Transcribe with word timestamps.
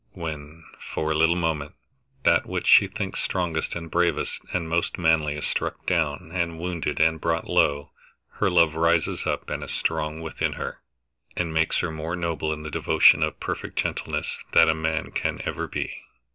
When, 0.13 0.63
for 0.95 1.11
a 1.11 1.15
little 1.15 1.35
moment, 1.35 1.75
that 2.23 2.47
which 2.47 2.65
she 2.65 2.87
thinks 2.87 3.21
strongest 3.21 3.75
and 3.75 3.91
bravest 3.91 4.41
and 4.51 4.67
most 4.67 4.97
manly 4.97 5.35
is 5.35 5.45
struck 5.45 5.85
down 5.85 6.31
and 6.33 6.57
wounded 6.57 6.99
and 6.99 7.21
brought 7.21 7.47
low, 7.47 7.91
her 8.39 8.49
love 8.49 8.73
rises 8.73 9.27
up 9.27 9.47
and 9.51 9.63
is 9.63 9.69
strong 9.69 10.19
within 10.19 10.53
her, 10.53 10.79
and 11.37 11.53
makes 11.53 11.81
her 11.81 11.91
more 11.91 12.15
noble 12.15 12.51
in 12.51 12.63
the 12.63 12.71
devotion 12.71 13.21
of 13.21 13.39
perfect 13.39 13.77
gentleness 13.77 14.39
than 14.53 14.69
a 14.69 14.73
man 14.73 15.11
can 15.11 15.39
ever 15.45 15.67
be. 15.67 15.93